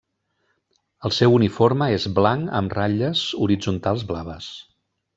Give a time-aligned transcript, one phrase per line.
[1.09, 4.53] El seu uniforme és blanc amb ratlles horitzontals blaves.